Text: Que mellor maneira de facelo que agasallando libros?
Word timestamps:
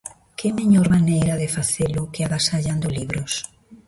Que 0.37 0.47
mellor 0.59 0.87
maneira 0.95 1.33
de 1.41 1.49
facelo 1.55 2.09
que 2.13 2.21
agasallando 2.23 2.87
libros? 2.99 3.31